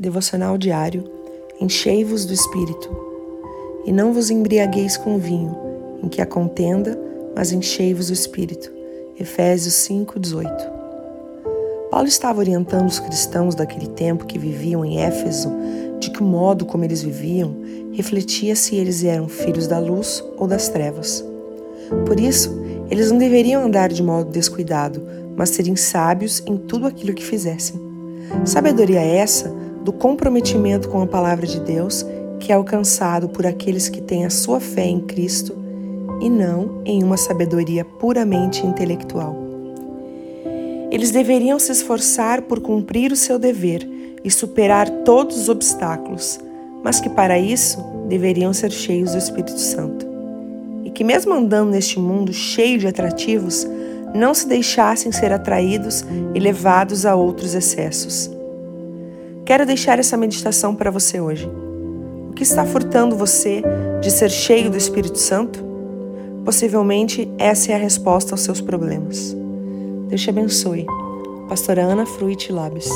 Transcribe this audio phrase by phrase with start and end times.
[0.00, 1.02] Devocional diário.
[1.60, 2.88] Enchei-vos do Espírito.
[3.84, 5.56] E não vos embriagueis com vinho,
[6.00, 6.96] em que há contenda,
[7.34, 8.70] mas enchei-vos do Espírito.
[9.18, 10.70] Efésios 5:18.
[11.90, 15.50] Paulo estava orientando os cristãos daquele tempo que viviam em Éfeso
[15.98, 17.56] de que o modo como eles viviam
[17.92, 21.24] refletia se eles eram filhos da luz ou das trevas.
[22.06, 22.56] Por isso,
[22.88, 25.02] eles não deveriam andar de modo descuidado,
[25.36, 27.80] mas serem sábios em tudo aquilo que fizessem.
[28.44, 29.57] Sabedoria essa
[29.88, 32.04] do comprometimento com a palavra de Deus
[32.38, 35.56] que é alcançado por aqueles que têm a sua fé em Cristo
[36.20, 39.34] e não em uma sabedoria puramente intelectual.
[40.90, 43.88] Eles deveriam se esforçar por cumprir o seu dever
[44.22, 46.38] e superar todos os obstáculos,
[46.84, 50.06] mas que para isso deveriam ser cheios do Espírito Santo.
[50.84, 53.66] E que, mesmo andando neste mundo cheio de atrativos,
[54.14, 58.36] não se deixassem ser atraídos e levados a outros excessos.
[59.48, 61.50] Quero deixar essa meditação para você hoje.
[62.28, 63.62] O que está furtando você
[64.02, 65.64] de ser cheio do Espírito Santo?
[66.44, 69.34] Possivelmente essa é a resposta aos seus problemas.
[70.06, 70.84] Deus te abençoe.
[71.48, 72.90] Pastora Ana Fruit Labes.